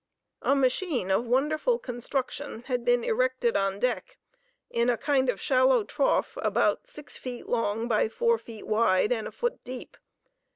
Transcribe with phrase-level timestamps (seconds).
[0.41, 4.17] A machine of wonderful construction had been erected on deck
[4.71, 9.27] in a kind of shallow trough about six feet long by four feet wide and
[9.27, 9.95] a foot deep.